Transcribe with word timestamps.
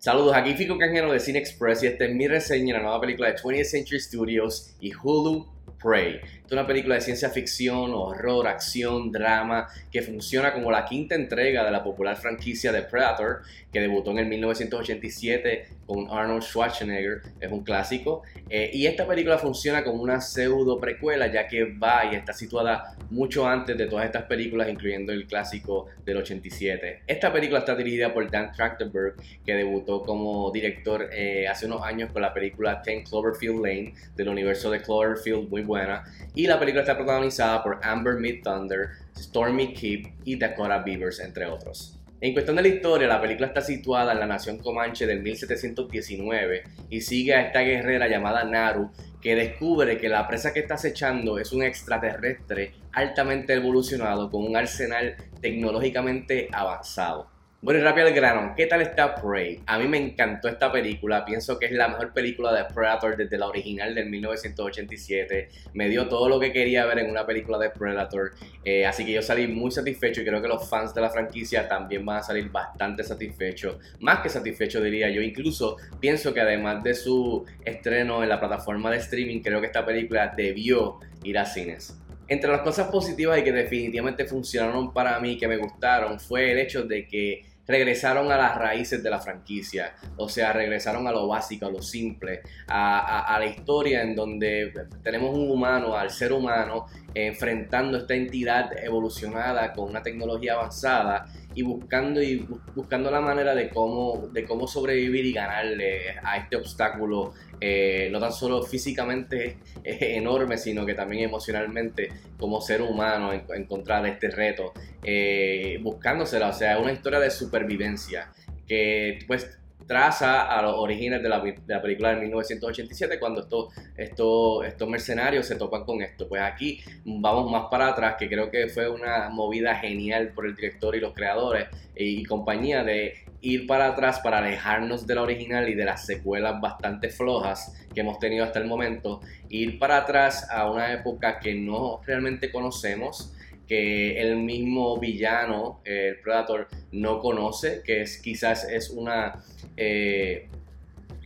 Saludos, 0.00 0.34
aquí 0.34 0.54
Fico 0.54 0.78
Canjero 0.78 1.12
de 1.12 1.20
Cine 1.20 1.40
Express 1.40 1.82
y 1.82 1.88
esta 1.88 2.06
es 2.06 2.14
mi 2.14 2.26
reseña 2.26 2.68
de 2.68 2.72
la 2.78 2.84
nueva 2.84 3.02
película 3.02 3.30
de 3.30 3.36
20th 3.36 3.64
Century 3.64 4.00
Studios 4.00 4.74
y 4.80 4.92
Hulu 4.94 5.46
Prey. 5.78 6.22
Es 6.46 6.50
una 6.50 6.66
película 6.66 6.94
de 6.94 7.02
ciencia 7.02 7.28
ficción, 7.28 7.92
horror, 7.92 8.48
acción, 8.48 9.12
drama, 9.12 9.68
que 9.92 10.00
funciona 10.00 10.54
como 10.54 10.70
la 10.70 10.86
quinta 10.86 11.14
entrega 11.14 11.66
de 11.66 11.70
la 11.70 11.84
popular 11.84 12.16
franquicia 12.16 12.72
de 12.72 12.80
Predator, 12.80 13.42
que 13.70 13.78
debutó 13.78 14.12
en 14.12 14.20
el 14.20 14.26
1987 14.26 15.68
con 15.90 16.06
Arnold 16.08 16.44
Schwarzenegger, 16.44 17.22
es 17.40 17.50
un 17.50 17.64
clásico. 17.64 18.22
Eh, 18.48 18.70
y 18.72 18.86
esta 18.86 19.08
película 19.08 19.38
funciona 19.38 19.82
como 19.82 20.00
una 20.00 20.20
pseudo 20.20 20.78
precuela, 20.78 21.26
ya 21.26 21.48
que 21.48 21.64
va 21.64 22.04
y 22.04 22.14
está 22.14 22.32
situada 22.32 22.94
mucho 23.10 23.44
antes 23.44 23.76
de 23.76 23.88
todas 23.88 24.06
estas 24.06 24.22
películas, 24.26 24.68
incluyendo 24.68 25.12
el 25.12 25.26
clásico 25.26 25.86
del 26.04 26.18
87. 26.18 27.02
Esta 27.08 27.32
película 27.32 27.58
está 27.58 27.74
dirigida 27.74 28.14
por 28.14 28.30
Dan 28.30 28.52
Trachtenberg, 28.52 29.16
que 29.44 29.52
debutó 29.52 30.04
como 30.04 30.52
director 30.52 31.10
eh, 31.12 31.48
hace 31.48 31.66
unos 31.66 31.82
años 31.82 32.12
con 32.12 32.22
la 32.22 32.32
película 32.32 32.82
Ten 32.82 33.02
Cloverfield 33.02 33.60
Lane 33.60 33.94
del 34.14 34.28
universo 34.28 34.70
de 34.70 34.80
Cloverfield, 34.80 35.48
muy 35.48 35.62
buena. 35.62 36.04
Y 36.36 36.46
la 36.46 36.60
película 36.60 36.82
está 36.82 36.96
protagonizada 36.96 37.64
por 37.64 37.80
Amber 37.82 38.14
Mid 38.14 38.44
Thunder, 38.44 38.90
Stormy 39.18 39.74
Keep 39.74 40.06
y 40.24 40.38
Dakota 40.38 40.78
Beavers, 40.78 41.18
entre 41.18 41.46
otros. 41.46 41.99
En 42.22 42.34
cuestión 42.34 42.56
de 42.56 42.62
la 42.62 42.68
historia, 42.68 43.08
la 43.08 43.18
película 43.18 43.46
está 43.46 43.62
situada 43.62 44.12
en 44.12 44.20
la 44.20 44.26
nación 44.26 44.58
Comanche 44.58 45.06
del 45.06 45.22
1719 45.22 46.64
y 46.90 47.00
sigue 47.00 47.34
a 47.34 47.46
esta 47.46 47.60
guerrera 47.60 48.08
llamada 48.08 48.44
Naru 48.44 48.90
que 49.22 49.34
descubre 49.34 49.96
que 49.96 50.10
la 50.10 50.28
presa 50.28 50.52
que 50.52 50.60
está 50.60 50.74
acechando 50.74 51.38
es 51.38 51.50
un 51.52 51.62
extraterrestre 51.62 52.74
altamente 52.92 53.54
evolucionado 53.54 54.30
con 54.30 54.44
un 54.44 54.54
arsenal 54.54 55.16
tecnológicamente 55.40 56.48
avanzado. 56.52 57.29
Bueno, 57.62 57.80
y 57.80 57.82
rápido 57.82 58.06
al 58.06 58.14
grano, 58.14 58.54
¿qué 58.56 58.64
tal 58.64 58.80
está 58.80 59.14
Prey? 59.16 59.60
A 59.66 59.78
mí 59.78 59.86
me 59.86 59.98
encantó 59.98 60.48
esta 60.48 60.72
película, 60.72 61.26
pienso 61.26 61.58
que 61.58 61.66
es 61.66 61.72
la 61.72 61.88
mejor 61.88 62.14
película 62.14 62.54
de 62.54 62.64
Predator 62.74 63.18
desde 63.18 63.36
la 63.36 63.48
original 63.48 63.94
del 63.94 64.08
1987. 64.08 65.50
Me 65.74 65.90
dio 65.90 66.08
todo 66.08 66.30
lo 66.30 66.40
que 66.40 66.54
quería 66.54 66.86
ver 66.86 67.00
en 67.00 67.10
una 67.10 67.26
película 67.26 67.58
de 67.58 67.68
Predator, 67.68 68.30
eh, 68.64 68.86
así 68.86 69.04
que 69.04 69.12
yo 69.12 69.20
salí 69.20 69.46
muy 69.46 69.70
satisfecho 69.70 70.22
y 70.22 70.24
creo 70.24 70.40
que 70.40 70.48
los 70.48 70.70
fans 70.70 70.94
de 70.94 71.02
la 71.02 71.10
franquicia 71.10 71.68
también 71.68 72.02
van 72.06 72.16
a 72.16 72.22
salir 72.22 72.48
bastante 72.48 73.04
satisfechos, 73.04 73.76
más 73.98 74.20
que 74.20 74.30
satisfechos 74.30 74.82
diría 74.82 75.10
yo. 75.10 75.20
Incluso 75.20 75.76
pienso 76.00 76.32
que 76.32 76.40
además 76.40 76.82
de 76.82 76.94
su 76.94 77.44
estreno 77.62 78.22
en 78.22 78.30
la 78.30 78.40
plataforma 78.40 78.90
de 78.90 78.96
streaming, 78.96 79.42
creo 79.42 79.60
que 79.60 79.66
esta 79.66 79.84
película 79.84 80.32
debió 80.34 80.98
ir 81.24 81.36
a 81.36 81.44
cines. 81.44 81.94
Entre 82.26 82.48
las 82.48 82.60
cosas 82.60 82.88
positivas 82.88 83.38
y 83.38 83.42
que 83.42 83.52
definitivamente 83.52 84.24
funcionaron 84.24 84.94
para 84.94 85.18
mí, 85.18 85.36
que 85.36 85.48
me 85.48 85.56
gustaron, 85.56 86.20
fue 86.20 86.52
el 86.52 86.58
hecho 86.58 86.84
de 86.84 87.06
que 87.06 87.49
regresaron 87.70 88.30
a 88.32 88.36
las 88.36 88.56
raíces 88.56 89.02
de 89.02 89.10
la 89.10 89.20
franquicia, 89.20 89.94
o 90.16 90.28
sea, 90.28 90.52
regresaron 90.52 91.06
a 91.06 91.12
lo 91.12 91.28
básico, 91.28 91.66
a 91.66 91.70
lo 91.70 91.80
simple, 91.82 92.40
a, 92.66 93.36
la 93.38 93.46
historia 93.46 94.02
en 94.02 94.14
donde 94.14 94.72
tenemos 95.02 95.34
un 95.34 95.50
humano, 95.50 95.94
al 95.94 96.10
ser 96.10 96.32
humano, 96.32 96.86
enfrentando 97.14 97.98
esta 97.98 98.14
entidad 98.14 98.76
evolucionada 98.82 99.72
con 99.72 99.88
una 99.88 100.02
tecnología 100.02 100.54
avanzada 100.54 101.26
y 101.54 101.62
buscando 101.62 102.22
y 102.22 102.46
buscando 102.74 103.10
la 103.10 103.20
manera 103.20 103.54
de 103.54 103.68
cómo 103.70 104.28
de 104.32 104.44
cómo 104.44 104.68
sobrevivir 104.68 105.24
y 105.26 105.32
ganarle 105.32 106.16
a 106.22 106.36
este 106.38 106.56
obstáculo 106.56 107.32
eh, 107.60 108.08
no 108.12 108.20
tan 108.20 108.32
solo 108.32 108.62
físicamente 108.62 109.58
enorme 109.84 110.58
sino 110.58 110.86
que 110.86 110.94
también 110.94 111.24
emocionalmente 111.24 112.08
como 112.38 112.60
ser 112.60 112.82
humano 112.82 113.32
en, 113.32 113.44
encontrar 113.54 114.06
este 114.06 114.30
reto 114.30 114.72
eh, 115.02 115.78
buscándosela. 115.82 116.48
O 116.48 116.52
sea 116.52 116.78
una 116.78 116.92
historia 116.92 117.20
de 117.20 117.30
supervivencia 117.30 118.32
que 118.66 119.18
pues 119.26 119.59
traza 119.90 120.42
a 120.42 120.62
los 120.62 120.76
orígenes 120.76 121.20
de 121.20 121.28
la, 121.28 121.42
película 121.82 122.14
de 122.14 122.20
1987 122.20 123.18
cuando 123.18 123.40
estos, 123.40 123.74
estos, 123.96 124.64
estos 124.64 124.88
mercenarios 124.88 125.48
se 125.48 125.56
topan 125.56 125.82
con 125.82 126.00
esto. 126.00 126.28
Pues 126.28 126.40
aquí 126.42 126.80
vamos 127.04 127.50
más 127.50 127.64
para 127.72 127.88
atrás, 127.88 128.14
que 128.16 128.28
creo 128.28 128.52
que 128.52 128.68
fue 128.68 128.88
una 128.88 129.30
movida 129.30 129.74
genial 129.74 130.30
por 130.32 130.46
el 130.46 130.54
director 130.54 130.94
y 130.94 131.00
los 131.00 131.12
creadores 131.12 131.66
y, 131.96 132.24
compañía 132.24 132.84
de 132.84 133.14
ir 133.40 133.66
para 133.66 133.88
atrás 133.88 134.20
para 134.20 134.38
alejarnos 134.38 135.08
de 135.08 135.16
la 135.16 135.22
original 135.22 135.68
y 135.68 135.74
de 135.74 135.84
las 135.84 136.06
secuelas 136.06 136.60
bastante 136.60 137.08
flojas 137.08 137.74
que 137.92 138.02
hemos 138.02 138.20
tenido 138.20 138.44
hasta 138.44 138.60
el 138.60 138.66
momento, 138.66 139.20
ir 139.48 139.80
para 139.80 139.96
atrás 139.96 140.48
a 140.52 140.70
una 140.70 140.92
época 140.92 141.40
que 141.40 141.52
no 141.56 142.00
realmente 142.06 142.52
conocemos, 142.52 143.34
que 143.70 144.20
el 144.20 144.36
mismo 144.36 144.98
villano, 144.98 145.80
el 145.84 146.18
Predator, 146.18 146.66
no 146.90 147.20
conoce, 147.20 147.82
que 147.84 148.02
es 148.02 148.20
quizás 148.20 148.68
es 148.68 148.90
una... 148.90 149.44
Eh, 149.82 150.46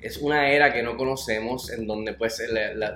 es 0.00 0.18
una 0.18 0.48
era 0.48 0.72
que 0.72 0.82
no 0.82 0.96
conocemos, 0.96 1.70
en 1.70 1.88
donde 1.88 2.12
pues 2.12 2.40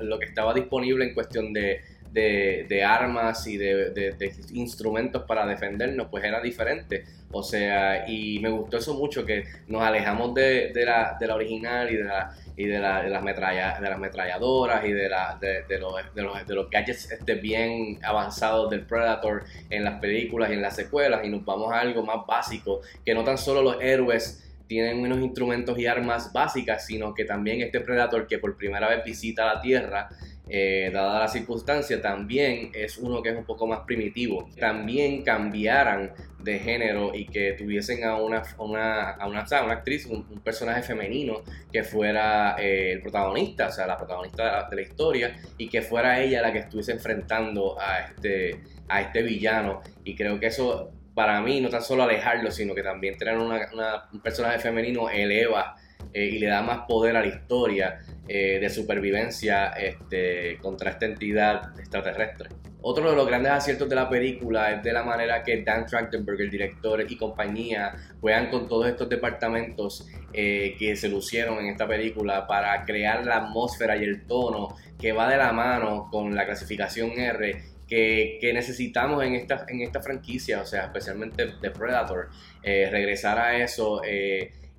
lo 0.03 0.19
que 0.21 0.27
estaba 0.27 0.55
disponible 0.55 1.05
en 1.05 1.15
cuestión 1.15 1.53
de, 1.53 1.81
de, 2.13 2.85
armas 2.85 3.45
y 3.49 3.57
de, 3.57 4.15
instrumentos 4.53 5.25
para 5.25 5.47
defendernos, 5.47 6.09
pues 6.11 6.23
era 6.23 6.41
diferente. 6.41 7.05
O 7.33 7.43
sea, 7.43 8.09
y 8.09 8.39
me 8.39 8.51
gustó 8.51 8.77
eso 8.77 8.95
mucho, 8.95 9.27
que 9.27 9.45
nos 9.67 9.83
alejamos 9.83 10.33
de, 10.35 10.71
la, 10.75 11.19
la 11.21 11.35
original 11.35 11.91
y 11.91 11.97
de 11.97 12.05
la 12.05 12.35
y 12.57 12.67
de, 12.67 12.81
la, 12.81 13.03
de, 13.03 13.11
las, 13.11 13.23
metralla, 13.23 13.79
de 13.81 13.89
las 13.89 13.99
metralladoras 14.01 14.85
y 14.85 14.93
de, 14.93 15.09
la, 15.09 15.39
de, 15.41 15.63
de, 15.63 15.79
los, 15.79 15.95
de, 16.13 16.23
los, 16.23 16.45
de 16.45 16.55
los 16.57 16.69
gadgets 16.69 17.09
este, 17.13 17.37
bien 17.37 18.01
avanzados 18.03 18.69
del 18.69 18.85
Predator 18.85 19.45
en 19.71 19.85
las 19.85 20.01
películas 20.01 20.51
y 20.51 20.55
en 20.55 20.63
las 20.63 20.75
secuelas 20.75 21.25
y 21.25 21.29
nos 21.29 21.45
vamos 21.45 21.73
a 21.73 21.79
algo 21.79 22.05
más 22.05 22.27
básico, 22.27 22.81
que 23.05 23.15
no 23.15 23.23
tan 23.23 23.39
solo 23.39 23.63
los 23.63 23.81
héroes 23.81 24.48
tienen 24.69 25.01
unos 25.01 25.19
instrumentos 25.21 25.79
y 25.79 25.87
armas 25.87 26.33
básicas, 26.33 26.87
sino 26.87 27.15
que 27.15 27.25
también 27.25 27.63
este 27.63 27.81
Predator 27.81 28.27
que 28.27 28.39
por 28.39 28.57
primera 28.57 28.89
vez 28.89 29.03
visita 29.05 29.47
la 29.47 29.61
Tierra 29.61 30.09
eh, 30.51 30.91
dada 30.93 31.21
la 31.21 31.29
circunstancia, 31.29 32.01
también 32.01 32.71
es 32.73 32.97
uno 32.97 33.23
que 33.23 33.31
es 33.31 33.37
un 33.37 33.45
poco 33.45 33.67
más 33.67 33.81
primitivo. 33.81 34.49
También 34.59 35.23
cambiaran 35.23 36.13
de 36.43 36.59
género 36.59 37.15
y 37.15 37.27
que 37.27 37.53
tuviesen 37.53 38.05
a 38.05 38.17
una, 38.17 38.43
una, 38.59 39.11
a 39.11 39.27
una, 39.27 39.45
una 39.45 39.73
actriz, 39.73 40.07
un, 40.07 40.25
personaje 40.41 40.83
femenino 40.83 41.43
que 41.71 41.83
fuera 41.83 42.57
eh, 42.59 42.93
el 42.93 43.03
protagonista, 43.03 43.69
o 43.69 43.73
sea, 43.73 43.87
la 43.87 43.99
protagonista 43.99 44.67
de 44.71 44.77
la, 44.77 44.83
historia, 44.83 45.37
y 45.59 45.69
que 45.69 45.83
fuera 45.83 46.21
ella 46.21 46.41
la 46.41 46.53
que 46.53 46.61
estuviese 46.61 46.93
enfrentando 46.93 47.79
a 47.79 48.01
este, 48.01 48.61
a 48.89 49.03
este 49.03 49.23
villano. 49.23 49.83
Y 50.05 50.15
creo 50.15 50.41
que 50.41 50.47
eso, 50.47 50.93
para 51.19 51.41
mí, 51.41 51.61
no 51.61 51.69
tan 51.69 51.83
solo 51.83 52.05
alejarlo, 52.05 52.49
sino 52.53 52.77
que 52.77 52.83
también 52.85 53.19
tener 53.19 53.37
un 53.37 54.21
personaje 54.23 54.61
femenino 54.61 55.11
eleva 55.11 55.75
eh, 56.13 56.27
y 56.27 56.39
le 56.39 56.47
da 56.47 56.63
más 56.63 56.87
poder 56.87 57.17
a 57.17 57.23
la 57.23 57.27
historia 57.27 57.99
eh, 58.29 58.61
de 58.61 58.71
supervivencia 58.71 59.71
este, 59.71 60.59
contra 60.59 60.91
esta 60.91 61.07
entidad 61.07 61.77
extraterrestre. 61.77 62.51
Otro 62.83 63.11
de 63.11 63.17
los 63.17 63.27
grandes 63.27 63.51
aciertos 63.51 63.89
de 63.89 63.97
la 63.97 64.09
película 64.09 64.71
es 64.71 64.81
de 64.85 64.93
la 64.93 65.03
manera 65.03 65.43
que 65.43 65.61
Dan 65.65 65.87
Trachtenberg, 65.87 66.41
el 66.41 66.51
director 66.51 67.05
y 67.11 67.17
compañía, 67.17 67.97
juegan 68.21 68.49
con 68.49 68.69
todos 68.69 68.87
estos 68.87 69.09
departamentos 69.09 70.07
eh, 70.33 70.77
que 70.79 70.95
se 70.95 71.09
lucieron 71.09 71.59
en 71.59 71.67
esta 71.67 71.89
película 71.89 72.47
para 72.47 72.85
crear 72.85 73.27
la 73.27 73.39
atmósfera 73.39 73.97
y 73.97 74.05
el 74.05 74.25
tono 74.25 74.77
que 74.97 75.11
va 75.11 75.29
de 75.29 75.37
la 75.37 75.53
mano 75.53 76.09
con 76.13 76.33
la 76.37 76.47
clasificación 76.47 77.11
R 77.11 77.78
que, 77.89 78.39
necesitamos 78.55 79.25
en 79.25 79.35
esta, 79.35 79.65
en 79.69 79.81
esta 79.81 80.01
franquicia, 80.01 80.61
o 80.61 80.67
sea, 80.67 80.85
especialmente 80.85 81.47
de 81.61 81.71
Predator, 81.71 82.29
regresar 82.63 83.39
a 83.39 83.57
eso 83.63 84.03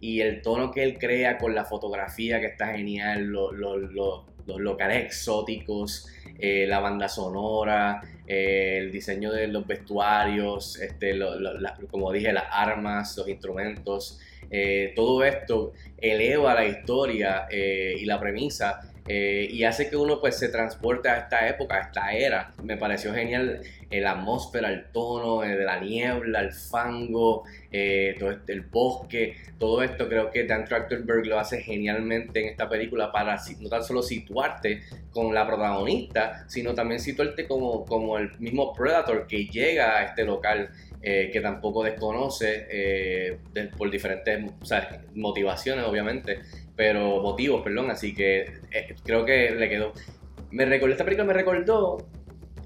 y 0.01 0.21
el 0.21 0.41
tono 0.41 0.71
que 0.71 0.83
él 0.83 0.97
crea 0.97 1.37
con 1.37 1.53
la 1.53 1.65
fotografía 1.65 2.39
que 2.39 2.47
está 2.47 2.67
genial, 2.67 3.25
los 3.25 3.53
locales 4.57 5.05
exóticos, 5.05 6.07
eh, 6.37 6.65
la 6.67 6.79
banda 6.79 7.09
sonora, 7.09 8.01
eh, 8.25 8.77
el 8.77 8.91
diseño 8.91 9.31
de 9.31 9.47
los 9.47 9.67
vestuarios, 9.67 10.79
este, 10.79 11.19
como 11.91 12.11
dije, 12.11 12.31
las 12.31 12.45
armas, 12.49 13.17
los 13.17 13.27
instrumentos, 13.27 14.19
eh, 14.49 14.93
todo 14.95 15.23
esto 15.23 15.73
eleva 15.97 16.55
la 16.55 16.65
historia 16.65 17.47
y 17.51 18.05
la 18.05 18.19
premisa 18.19 18.79
eh, 19.11 19.47
y 19.49 19.63
hace 19.63 19.89
que 19.89 19.97
uno 19.97 20.21
pues 20.21 20.37
se 20.37 20.49
transporte 20.49 21.09
a 21.09 21.17
esta 21.17 21.47
época, 21.47 21.77
a 21.77 21.79
esta 21.79 22.13
era. 22.13 22.53
Me 22.63 22.77
pareció 22.77 23.11
genial 23.11 23.61
la 23.91 24.11
atmósfera, 24.11 24.69
el 24.69 24.85
tono 24.91 25.43
eh, 25.43 25.55
de 25.55 25.65
la 25.65 25.79
niebla, 25.79 26.41
el 26.41 26.51
fango, 26.51 27.43
eh, 27.71 28.15
todo 28.19 28.31
este, 28.31 28.53
el 28.53 28.61
bosque, 28.61 29.35
todo 29.57 29.81
esto 29.81 30.07
creo 30.07 30.29
que 30.31 30.45
Dan 30.45 30.65
Trachtenberg 30.65 31.25
lo 31.25 31.39
hace 31.39 31.61
genialmente 31.61 32.41
en 32.41 32.47
esta 32.49 32.69
película 32.69 33.11
para 33.11 33.39
no 33.59 33.69
tan 33.69 33.83
solo 33.83 34.01
situarte 34.01 34.81
con 35.11 35.33
la 35.33 35.47
protagonista, 35.47 36.45
sino 36.47 36.73
también 36.73 36.99
situarte 36.99 37.47
como, 37.47 37.85
como 37.85 38.17
el 38.17 38.37
mismo 38.39 38.73
Predator 38.73 39.27
que 39.27 39.45
llega 39.45 39.97
a 39.97 40.03
este 40.05 40.23
local. 40.23 40.69
que 41.01 41.39
tampoco 41.41 41.81
desconoce 41.81 43.39
por 43.77 43.89
diferentes 43.89 44.51
motivaciones, 45.15 45.85
obviamente, 45.85 46.41
pero 46.79 47.21
motivos, 47.21 47.61
perdón, 47.61 47.91
así 47.91 48.15
que 48.15 48.53
eh, 48.71 48.95
creo 49.03 49.25
que 49.25 49.51
le 49.51 49.67
quedó. 49.67 49.91
Me 50.49 50.63
recordó, 50.63 50.93
esta 50.93 51.03
película 51.03 51.25
me 51.25 51.33
recordó, 51.33 52.07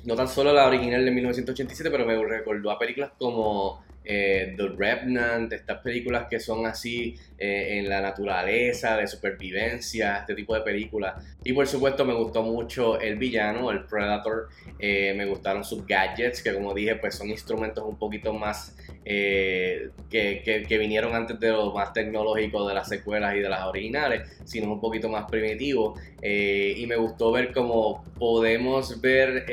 no 0.05 0.15
tan 0.15 0.27
solo 0.27 0.53
la 0.53 0.67
original 0.67 1.03
de 1.03 1.11
1987, 1.11 1.89
pero 1.89 2.05
me 2.05 2.21
recordó 2.23 2.71
a 2.71 2.79
películas 2.79 3.11
como 3.17 3.83
eh, 4.05 4.53
The 4.57 4.67
Revenant, 4.67 5.53
estas 5.53 5.79
películas 5.79 6.27
que 6.29 6.39
son 6.39 6.65
así 6.65 7.15
eh, 7.37 7.79
en 7.79 7.89
la 7.89 8.01
naturaleza, 8.01 8.97
de 8.97 9.07
supervivencia, 9.07 10.17
este 10.17 10.35
tipo 10.35 10.53
de 10.55 10.61
películas. 10.61 11.23
Y 11.43 11.53
por 11.53 11.67
supuesto 11.67 12.03
me 12.03 12.13
gustó 12.13 12.43
mucho 12.43 12.99
el 12.99 13.17
villano, 13.17 13.71
el 13.71 13.85
Predator, 13.85 14.49
eh, 14.79 15.13
me 15.15 15.25
gustaron 15.25 15.63
sus 15.63 15.85
gadgets, 15.85 16.43
que 16.43 16.53
como 16.53 16.73
dije, 16.73 16.95
pues 16.95 17.15
son 17.15 17.29
instrumentos 17.29 17.83
un 17.85 17.97
poquito 17.97 18.33
más 18.33 18.75
que, 19.05 19.91
que, 20.09 20.77
vinieron 20.77 21.13
antes 21.13 21.37
de 21.37 21.49
los 21.49 21.73
más 21.73 21.91
tecnológicos 21.91 22.67
de 22.69 22.73
las 22.73 22.87
secuelas 22.87 23.35
y 23.35 23.39
de 23.39 23.49
las 23.49 23.65
originales, 23.65 24.29
sino 24.45 24.71
un 24.71 24.79
poquito 24.79 25.09
más 25.09 25.29
primitivos. 25.29 25.99
y 26.21 26.85
me 26.87 26.95
gustó 26.95 27.31
ver 27.31 27.51
cómo 27.51 28.05
podemos 28.17 29.01
ver 29.01 29.45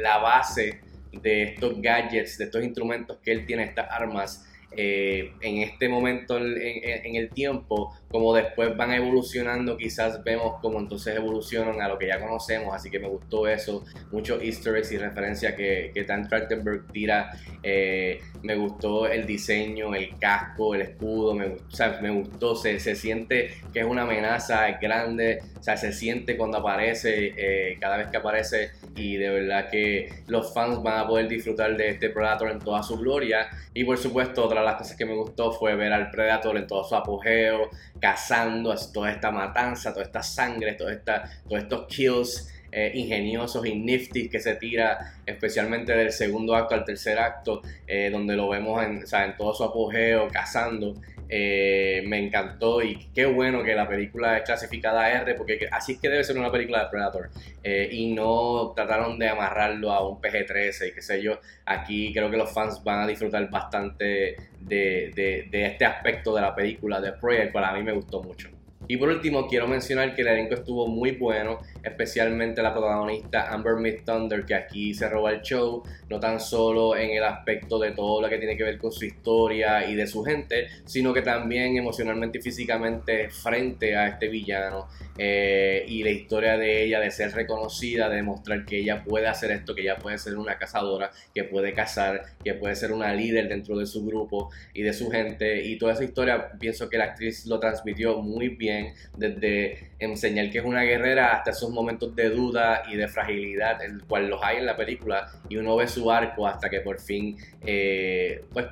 la 0.00 0.18
base 0.18 0.80
de 1.22 1.42
estos 1.44 1.80
gadgets, 1.80 2.38
de 2.38 2.44
estos 2.44 2.62
instrumentos 2.62 3.18
que 3.22 3.32
él 3.32 3.46
tiene, 3.46 3.64
estas 3.64 3.90
armas, 3.90 4.46
eh, 4.76 5.32
en 5.40 5.58
este 5.58 5.88
momento 5.88 6.36
en, 6.36 7.16
el 7.16 7.30
tiempo, 7.30 7.96
como 8.14 8.32
después 8.32 8.76
van 8.76 8.92
evolucionando, 8.92 9.76
quizás 9.76 10.22
vemos 10.22 10.60
como 10.60 10.78
entonces 10.78 11.16
evolucionan 11.16 11.82
a 11.82 11.88
lo 11.88 11.98
que 11.98 12.06
ya 12.06 12.20
conocemos, 12.20 12.72
así 12.72 12.88
que 12.88 13.00
me 13.00 13.08
gustó 13.08 13.48
eso, 13.48 13.84
muchos 14.12 14.40
easter 14.40 14.76
eggs 14.76 14.92
y 14.92 14.98
referencias 14.98 15.54
que, 15.54 15.90
que 15.92 16.04
Dan 16.04 16.28
Trachtenberg 16.28 16.86
tira, 16.92 17.32
eh, 17.60 18.20
me 18.44 18.54
gustó 18.54 19.08
el 19.08 19.26
diseño, 19.26 19.96
el 19.96 20.16
casco, 20.16 20.76
el 20.76 20.82
escudo, 20.82 21.34
me, 21.34 21.56
me 22.02 22.10
gustó, 22.10 22.54
se, 22.54 22.78
se, 22.78 22.94
siente 22.94 23.52
que 23.72 23.80
es 23.80 23.84
una 23.84 24.02
amenaza, 24.02 24.68
es 24.68 24.78
grande, 24.78 25.40
o 25.58 25.62
sea, 25.64 25.76
se 25.76 25.92
siente 25.92 26.36
cuando 26.36 26.58
aparece, 26.58 27.34
eh, 27.36 27.78
cada 27.80 27.96
vez 27.96 28.10
que 28.10 28.18
aparece 28.18 28.70
y 28.96 29.16
de 29.16 29.28
verdad 29.28 29.68
que 29.70 30.08
los 30.28 30.54
fans 30.54 30.82
van 30.82 31.00
a 31.00 31.06
poder 31.06 31.26
disfrutar 31.28 31.76
de 31.76 31.88
este 31.88 32.10
Predator 32.10 32.50
en 32.50 32.58
toda 32.60 32.82
su 32.82 32.96
gloria. 32.96 33.48
Y 33.72 33.84
por 33.84 33.98
supuesto 33.98 34.44
otra 34.44 34.62
las 34.62 34.76
cosas 34.76 34.96
que 34.96 35.04
me 35.04 35.14
gustó 35.14 35.52
fue 35.52 35.74
ver 35.74 35.92
al 35.92 36.10
Predator 36.10 36.56
en 36.56 36.66
todo 36.66 36.84
su 36.84 36.94
apogeo, 36.94 37.70
cazando 38.04 38.74
toda 38.92 39.10
esta 39.10 39.30
matanza, 39.30 39.90
toda 39.94 40.04
esta 40.04 40.22
sangre, 40.22 40.74
toda 40.74 40.92
esta, 40.92 41.24
todos 41.48 41.62
estos 41.62 41.86
kills 41.86 42.52
eh, 42.70 42.92
ingeniosos 42.92 43.64
y 43.64 43.74
nifty 43.74 44.28
que 44.28 44.40
se 44.40 44.56
tira, 44.56 45.14
especialmente 45.24 45.96
del 45.96 46.12
segundo 46.12 46.54
acto 46.54 46.74
al 46.74 46.84
tercer 46.84 47.18
acto, 47.18 47.62
eh, 47.86 48.10
donde 48.10 48.36
lo 48.36 48.50
vemos 48.50 48.84
en, 48.84 49.04
en 49.10 49.36
todo 49.38 49.54
su 49.54 49.64
apogeo, 49.64 50.28
cazando. 50.28 51.00
Eh, 51.28 52.02
me 52.06 52.18
encantó 52.18 52.82
y 52.82 53.08
qué 53.14 53.26
bueno 53.26 53.62
que 53.62 53.74
la 53.74 53.88
película 53.88 54.38
es 54.38 54.44
clasificada 54.44 55.10
R 55.10 55.34
porque 55.34 55.68
así 55.70 55.92
es 55.92 55.98
que 55.98 56.08
debe 56.08 56.24
ser 56.24 56.38
una 56.38 56.50
película 56.50 56.84
de 56.84 56.90
Predator. 56.90 57.30
Eh, 57.62 57.88
y 57.92 58.12
no 58.12 58.72
trataron 58.74 59.18
de 59.18 59.28
amarrarlo 59.28 59.92
a 59.92 60.06
un 60.08 60.20
PG-13 60.20 60.88
y 60.88 60.92
qué 60.92 61.02
sé 61.02 61.22
yo. 61.22 61.40
Aquí 61.66 62.12
creo 62.12 62.30
que 62.30 62.36
los 62.36 62.52
fans 62.52 62.82
van 62.84 63.00
a 63.00 63.06
disfrutar 63.06 63.48
bastante 63.50 64.36
de, 64.60 65.46
de, 65.50 65.66
este 65.66 65.84
aspecto 65.84 66.34
de 66.34 66.42
la 66.42 66.54
película 66.54 67.00
de 67.00 67.12
Prey 67.12 67.52
para 67.52 67.72
mí 67.72 67.82
me 67.82 67.92
gustó 67.92 68.22
mucho 68.22 68.48
y 68.86 68.96
por 68.96 69.08
último, 69.08 69.46
quiero 69.46 69.66
mencionar 69.66 70.14
que 70.14 70.22
el 70.22 70.28
elenco 70.28 70.54
estuvo 70.54 70.86
muy 70.86 71.12
bueno, 71.12 71.58
especialmente 71.82 72.62
la 72.62 72.72
protagonista 72.72 73.52
Amber 73.52 73.76
Myth 73.76 74.04
Thunder, 74.04 74.44
que 74.44 74.54
aquí 74.54 74.94
se 74.94 75.08
roba 75.08 75.30
el 75.30 75.42
show, 75.42 75.82
no 76.08 76.20
tan 76.20 76.40
solo 76.40 76.96
en 76.96 77.10
el 77.10 77.24
aspecto 77.24 77.78
de 77.78 77.92
todo 77.92 78.20
lo 78.20 78.28
que 78.28 78.38
tiene 78.38 78.56
que 78.56 78.64
ver 78.64 78.78
con 78.78 78.92
su 78.92 79.04
historia 79.04 79.88
y 79.88 79.94
de 79.94 80.06
su 80.06 80.22
gente, 80.22 80.68
sino 80.84 81.12
que 81.14 81.22
también 81.22 81.76
emocionalmente 81.76 82.38
y 82.38 82.42
físicamente 82.42 83.30
frente 83.30 83.96
a 83.96 84.08
este 84.08 84.28
villano 84.28 84.88
eh, 85.16 85.84
y 85.88 86.02
la 86.02 86.10
historia 86.10 86.58
de 86.58 86.84
ella 86.84 87.00
de 87.00 87.10
ser 87.10 87.32
reconocida, 87.32 88.08
de 88.08 88.16
demostrar 88.16 88.64
que 88.64 88.78
ella 88.78 89.02
puede 89.04 89.28
hacer 89.28 89.50
esto, 89.52 89.74
que 89.74 89.82
ella 89.82 89.96
puede 89.96 90.18
ser 90.18 90.36
una 90.36 90.58
cazadora, 90.58 91.10
que 91.34 91.44
puede 91.44 91.72
cazar, 91.72 92.24
que 92.42 92.54
puede 92.54 92.74
ser 92.74 92.92
una 92.92 93.14
líder 93.14 93.48
dentro 93.48 93.78
de 93.78 93.86
su 93.86 94.04
grupo 94.04 94.50
y 94.72 94.82
de 94.82 94.92
su 94.92 95.10
gente. 95.10 95.64
Y 95.64 95.78
toda 95.78 95.94
esa 95.94 96.04
historia 96.04 96.52
pienso 96.58 96.88
que 96.88 96.98
la 96.98 97.04
actriz 97.04 97.46
lo 97.46 97.60
transmitió 97.60 98.18
muy 98.20 98.48
bien 98.48 98.73
desde 99.16 99.90
enseñar 99.98 100.50
que 100.50 100.58
es 100.58 100.64
una 100.64 100.82
guerrera 100.82 101.32
hasta 101.32 101.50
esos 101.50 101.70
momentos 101.70 102.14
de 102.14 102.30
duda 102.30 102.82
y 102.90 102.96
de 102.96 103.08
fragilidad, 103.08 103.82
el 103.82 104.04
cual 104.04 104.28
los 104.28 104.42
hay 104.42 104.58
en 104.58 104.66
la 104.66 104.76
película, 104.76 105.28
y 105.48 105.56
uno 105.56 105.76
ve 105.76 105.88
su 105.88 106.10
arco 106.10 106.46
hasta 106.46 106.68
que 106.68 106.80
por 106.80 107.00
fin, 107.00 107.36
eh, 107.64 108.44
pues, 108.52 108.66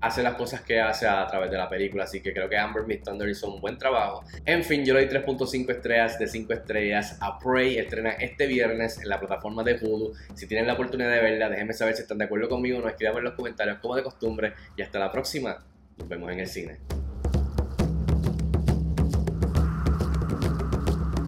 hace 0.00 0.22
las 0.22 0.34
cosas 0.34 0.60
que 0.60 0.80
hace 0.80 1.06
a 1.06 1.26
través 1.26 1.50
de 1.50 1.56
la 1.56 1.68
película, 1.68 2.04
así 2.04 2.20
que 2.20 2.32
creo 2.32 2.48
que 2.48 2.56
Amber 2.56 2.84
Miss 2.86 3.02
Thunder 3.02 3.28
hizo 3.28 3.52
un 3.52 3.60
buen 3.60 3.78
trabajo. 3.78 4.24
En 4.44 4.62
fin, 4.62 4.84
yo 4.84 4.94
le 4.94 5.06
doy 5.06 5.22
3.5 5.22 5.70
estrellas 5.70 6.18
de 6.18 6.26
5 6.26 6.52
estrellas 6.52 7.18
a 7.20 7.38
Prey, 7.38 7.78
estrena 7.78 8.10
este 8.10 8.46
viernes 8.46 8.98
en 8.98 9.08
la 9.08 9.18
plataforma 9.18 9.62
de 9.64 9.78
Hulu. 9.80 10.12
Si 10.34 10.46
tienen 10.46 10.66
la 10.66 10.74
oportunidad 10.74 11.10
de 11.10 11.20
verla, 11.20 11.48
déjenme 11.48 11.72
saber 11.72 11.94
si 11.94 12.02
están 12.02 12.18
de 12.18 12.24
acuerdo 12.24 12.48
conmigo, 12.48 12.80
nos 12.80 12.90
escriban 12.90 13.18
en 13.18 13.24
los 13.24 13.34
comentarios 13.34 13.78
como 13.78 13.96
de 13.96 14.02
costumbre 14.02 14.52
y 14.76 14.82
hasta 14.82 14.98
la 14.98 15.10
próxima. 15.10 15.58
Nos 15.98 16.08
vemos 16.08 16.30
en 16.30 16.40
el 16.40 16.46
cine. 16.46 17.07